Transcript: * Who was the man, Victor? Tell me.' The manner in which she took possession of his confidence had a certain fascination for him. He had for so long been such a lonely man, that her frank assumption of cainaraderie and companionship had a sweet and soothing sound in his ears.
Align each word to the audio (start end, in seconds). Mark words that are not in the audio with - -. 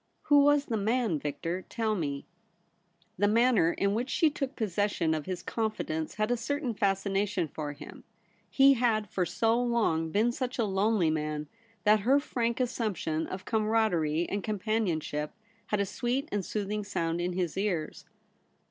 * 0.15 0.23
Who 0.29 0.39
was 0.43 0.65
the 0.65 0.77
man, 0.77 1.19
Victor? 1.19 1.61
Tell 1.69 1.93
me.' 1.93 2.25
The 3.19 3.27
manner 3.27 3.73
in 3.73 3.93
which 3.93 4.09
she 4.09 4.31
took 4.31 4.55
possession 4.55 5.13
of 5.13 5.27
his 5.27 5.43
confidence 5.43 6.15
had 6.15 6.31
a 6.31 6.37
certain 6.37 6.73
fascination 6.73 7.47
for 7.47 7.73
him. 7.73 8.03
He 8.49 8.73
had 8.73 9.07
for 9.11 9.27
so 9.27 9.61
long 9.61 10.09
been 10.09 10.31
such 10.31 10.57
a 10.57 10.63
lonely 10.63 11.11
man, 11.11 11.47
that 11.83 11.99
her 11.99 12.19
frank 12.19 12.59
assumption 12.59 13.27
of 13.27 13.45
cainaraderie 13.45 14.25
and 14.27 14.43
companionship 14.43 15.33
had 15.67 15.79
a 15.79 15.85
sweet 15.85 16.27
and 16.31 16.43
soothing 16.43 16.83
sound 16.83 17.21
in 17.21 17.33
his 17.33 17.55
ears. 17.55 18.05